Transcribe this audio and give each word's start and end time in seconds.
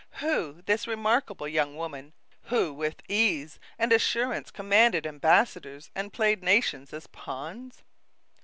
Who, 0.17 0.63
this 0.63 0.87
remarkable 0.87 1.47
young 1.47 1.75
woman 1.75 2.13
who 2.45 2.73
with 2.73 3.03
ease 3.07 3.59
and 3.77 3.93
assurance 3.93 4.49
commanded 4.49 5.05
ambassadors 5.05 5.91
and 5.93 6.11
played 6.11 6.41
nations 6.41 6.91
as 6.91 7.05
pawns? 7.05 7.83